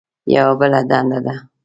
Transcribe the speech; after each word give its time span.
یوه 0.35 0.53
بله 0.59 0.79
دنده 0.89 1.19
ده. 1.25 1.35